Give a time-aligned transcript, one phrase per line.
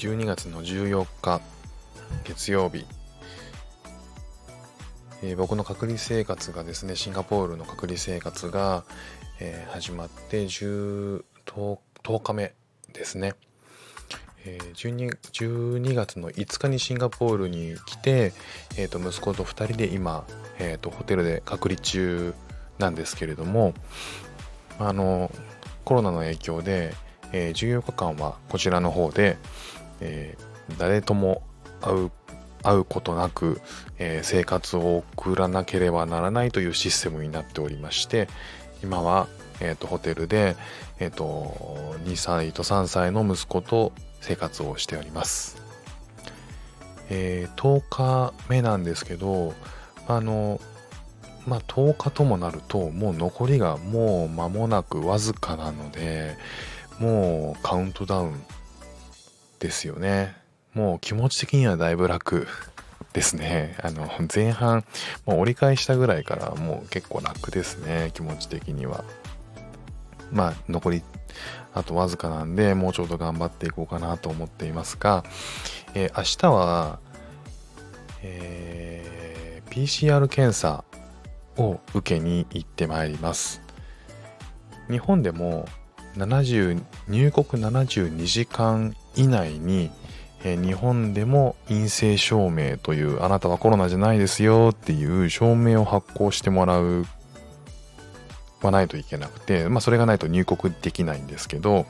[0.00, 1.42] 12月の14日
[2.24, 2.86] 月曜日、
[5.22, 8.84] えー、僕の隔離生活がですねシンガポールの隔離生活が、
[9.40, 12.54] えー、始まって10 10, 日目
[12.94, 13.34] ですね、
[14.46, 15.18] えー、12,
[15.80, 18.32] 12月の5日にシンガポールに来て、
[18.78, 20.24] えー、と息子と2人で今、
[20.58, 22.32] えー、とホテルで隔離中
[22.78, 23.74] なんですけれども
[24.78, 25.30] あの
[25.84, 26.94] コロナの影響で、
[27.34, 29.36] えー、14日間はこちらの方で、
[30.00, 31.42] えー、誰とも
[31.80, 32.10] 会う
[32.62, 33.60] 会うことなく、
[33.98, 38.28] えー、生活を送らなければならないというシステムになっておりまして
[38.82, 39.28] 今は、
[39.60, 40.56] えーと、ホテルで、
[40.98, 45.62] えーと、2歳と3歳の息子と生活をしております、
[47.08, 49.54] えー、10日目なんですけど
[50.06, 50.60] あの
[51.46, 56.36] まあ10日ともなるともう残りがもう間もなくわずかなので
[56.98, 58.44] もうカウントダウン
[59.60, 60.34] ですよね。
[60.74, 62.48] もう気持ち的にはだいぶ楽
[63.12, 63.76] ですね。
[63.82, 64.84] あの、前半、
[65.26, 68.10] もう折り返したぐらいからもう結構楽ですね。
[68.14, 69.04] 気持ち的には。
[70.32, 71.02] まあ、残り、
[71.74, 75.24] あとわずかなんで、もうちょっと頑張っていこうかなと思っていますが、
[75.94, 76.98] えー、明日は、
[78.22, 80.84] えー、PCR 検査
[81.56, 83.60] を受けに行ってまいります。
[84.88, 85.68] 日本でも
[86.16, 89.90] 70入国72時間以内に、
[90.44, 97.04] えー、日本でも陰性証明というあなたはコロナじゃないですよっていう証明を発行してもらう
[98.62, 101.86] はないといけなくて、まあそれがないと入国できないんですけど、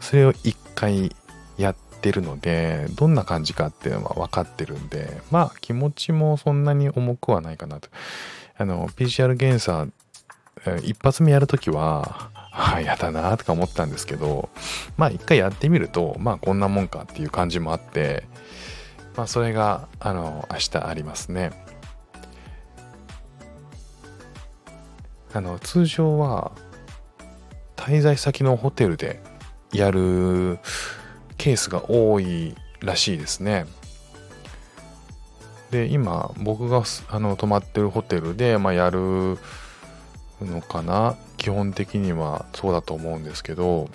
[0.00, 1.14] それを一回
[1.58, 7.88] やってるので、どんな感じかっていうのは分かってるんで、まあ気持ちもそんなに重くはないかなと。
[8.56, 9.86] あの、PCR 検査、
[10.84, 14.50] 一発目やるときは、あやだなとか思ったんですけど
[14.96, 18.24] まあ一回やってみるとまあこんなもんかっていう感じもあって
[19.16, 21.50] まあそれがあの明日ありますね。
[25.34, 26.52] あの通常は
[27.76, 29.22] 滞在先のホテルで
[29.72, 30.58] やる
[31.38, 33.64] ケースが多いらしいですね。
[35.70, 39.38] で今僕があの泊まってるホテルで、まあ、やる
[40.44, 41.16] のかな？
[41.36, 43.90] 基本的にはそうだと思うんですけど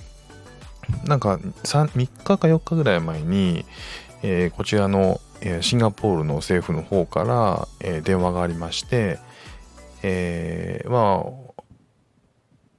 [1.05, 3.65] なんか 3, 3日か4日ぐらい前に、
[4.21, 9.19] えー、こちらの、えー、シンガポールの政府の方から、えー、電話がありまして、
[10.03, 11.23] え、ま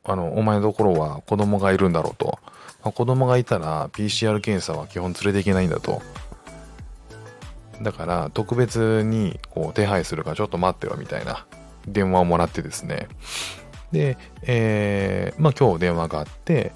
[0.06, 2.38] ああのお前のところは子供がいるんだろうと、
[2.82, 6.00] まあ、子供がいたら PCR 検査は基本連れていけないんだと。
[7.82, 11.46] だから特別にこう手配するからちょっと待ってろみたいな。
[11.92, 13.08] 電話をもらってですね
[13.92, 16.72] で、えー、まあ今日電話があって、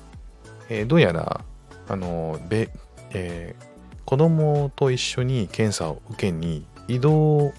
[0.69, 1.45] えー、どうやら、
[1.89, 2.71] あの、べ、
[3.11, 3.65] えー、
[4.05, 7.53] 子供と一緒に検査を受けに移動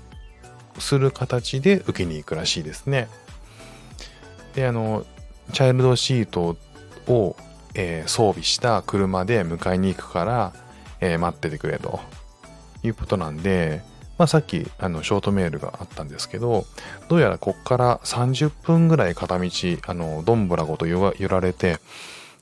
[0.79, 3.09] する形で受けに行くらしいですね。
[4.55, 5.05] で、あの、
[5.51, 6.57] チャイルドシート
[7.07, 7.35] を、
[7.75, 10.53] えー、装備した車で迎えに行くから、
[10.99, 11.99] えー、待っててくれと
[12.81, 13.83] いうことなんで、
[14.17, 16.65] まあ、さっきあのショートメールがあったんですけど
[17.09, 19.49] どうやらこっから30分ぐらい片道
[19.87, 21.79] あのどんぶらごと揺られて、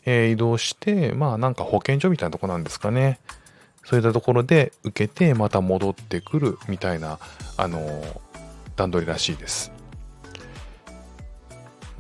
[0.06, 3.20] えー、移動してまあなんか保健所みたいなとこなんですかね。
[3.84, 7.18] そういったところで受けてまた戻ってくるみたいな
[7.58, 7.82] あの
[8.76, 9.81] 段取りらしいです。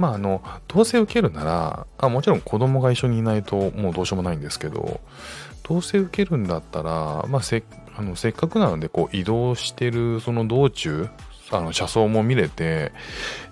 [0.02, 5.00] まああのどうせ受けるならあもちろん子供が一緒にいないともうどうしようもないんですけど
[5.62, 7.64] どうせ受けるんだったら、まあ、せ
[7.96, 11.08] あのせっかくなのでこう移動してるその道中
[11.52, 12.94] あの車窓も見れて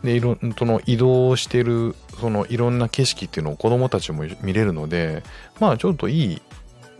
[0.03, 5.21] でいろんその移動してるそのいろんな景色っていうのを子供たちも見れるので
[5.59, 6.41] まあちょっといい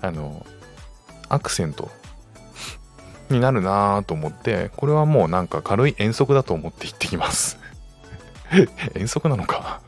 [0.02, 0.45] あの
[1.28, 1.90] アクセント
[3.31, 7.59] になるなと思ってこれはもうなんか軽い遠足だと思って行ってきます。
[8.96, 9.81] 遠足なのか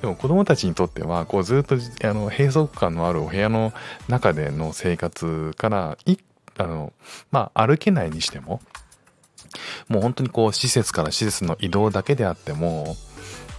[0.00, 3.72] でも子供たちにとってはこうずっとあの閉塞感のあるお部屋の
[4.08, 6.16] 中での生活からい
[6.58, 6.92] あの
[7.30, 8.60] まあ歩けないにしても
[9.88, 12.96] もう本当にこう施設から施設の移動だけであっても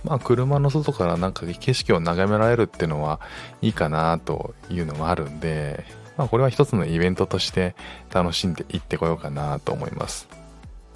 [0.04, 3.20] まあ車の外からなんか景色を眺められるっていうのは
[3.62, 5.86] いいかなというのもあるんで
[6.18, 7.76] まあ、これは一つのイベントとして
[8.14, 10.43] 楽しんでいってこようかなと思います。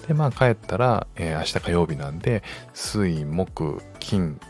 [0.08, 4.40] で、まあ帰ったら、えー、明日火曜日なんで、水、木、金、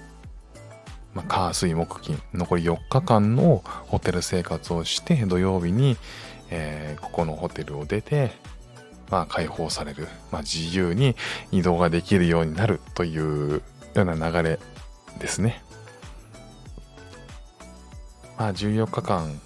[1.14, 5.96] まあ、火、水、木、金、残り4日間のホテル生活をして、土曜日に、
[6.50, 8.30] えー、ここのホテルを出て、
[9.10, 11.16] まあ、解放される、まあ、自由に
[11.50, 13.62] 移動ができるようになるという
[13.94, 14.60] ような流れ
[15.18, 15.62] ですね。
[18.38, 19.40] まあ、14日間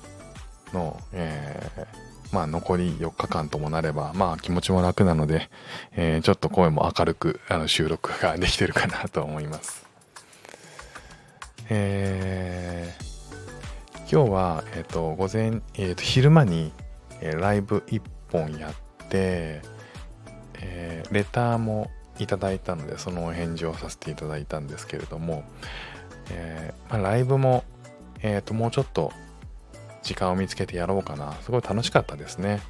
[0.75, 5.51] の、えー、まあ、残り4日間ともなれば、まあ、気持ちも楽なので、
[5.93, 9.87] えー、ちょっと声も明るくあの収録ができてるかなと思います。
[11.69, 16.73] えー、今日は、えっ、ー、と、午前、えっ、と、昼間に、
[17.21, 18.03] えライブ1
[18.33, 19.63] 本やって、
[20.55, 25.45] えレターもいただいたので、そのお返事をさせていただいたんですけれども、
[26.31, 27.65] えまあ、ライブも
[28.23, 29.13] えっ、と、もうちょっと
[30.03, 31.33] 時間を見つけてやろうかな。
[31.43, 32.61] すごい楽しかったですね。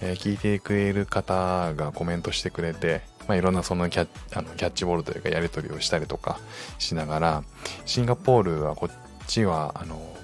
[0.00, 6.38] えー、聞いてくれる方がコメントしてくれて、まあ、いろんなそのキャあのキャッチボールというかやり取りをしたりとか
[6.78, 7.44] しながら、
[7.86, 10.14] シンガポールはこっちは、あの、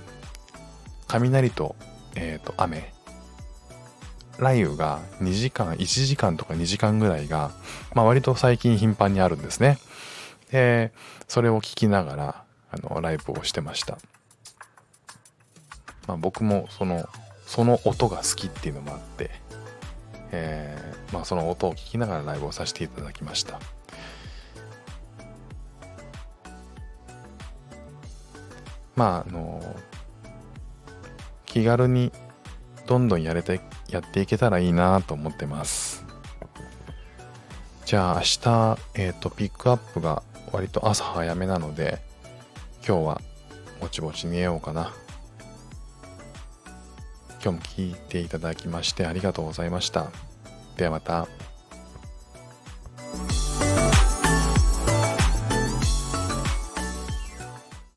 [1.08, 1.76] 雷と、
[2.14, 2.92] えっ、ー、と、雨、
[4.36, 7.50] 雷雨が2時間、1時間とか2時間ぐらいが、
[7.94, 9.78] まあ、割と最近頻繁にあるんですね。
[10.50, 10.92] で、
[11.28, 13.98] それを聞きながら、あの、ライブをしてました。
[16.10, 17.08] まあ、僕もその
[17.46, 19.30] その音が好きっていうのもあって、
[20.32, 23.60] えー、まあ、その音を聞きながらライブをさせていただきました。
[28.96, 29.62] まああの
[31.46, 32.12] 気軽に
[32.86, 36.04] どんどんやれてやっていけたらいいなと思ってます。
[37.86, 42.02] じゃあ明日、えっ、ー、とピックアップが割と朝早めなので
[42.86, 43.20] 今日は
[43.80, 44.92] ぼちぼち寝ようかな。
[47.42, 50.10] 今日も聞いていただきましてありがとうございました。
[50.76, 51.49] ではまた。